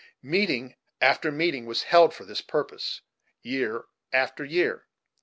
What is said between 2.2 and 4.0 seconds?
this purpose, year